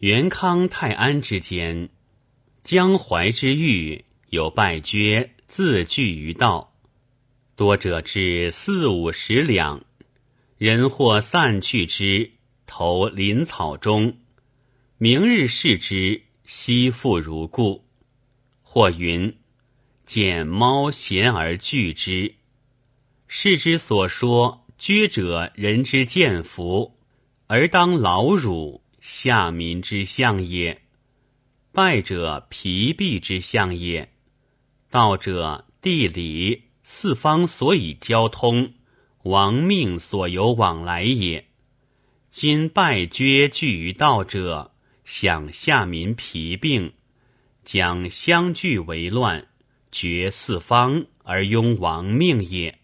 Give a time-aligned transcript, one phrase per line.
[0.00, 1.90] 元康泰安之间，
[2.64, 6.72] 江淮之域有败疽自聚于道，
[7.54, 9.84] 多者至四五十两，
[10.56, 12.30] 人或散去之，
[12.64, 14.16] 投林草中。
[14.96, 17.84] 明日视之，悉复如故。
[18.62, 19.36] 或云：
[20.06, 22.36] 见猫衔而拒之。
[23.28, 26.96] 是之所说，撅者人之见福，
[27.48, 30.76] 而当劳辱下民之相也；
[31.72, 34.12] 败者疲弊之相也。
[34.90, 38.74] 道者地理四方所以交通，
[39.22, 41.46] 亡命所由往来也。
[42.30, 44.72] 今败厥聚于道者，
[45.04, 46.92] 想下民疲病，
[47.64, 49.48] 将相聚为乱，
[49.90, 52.79] 绝四方而拥亡命也。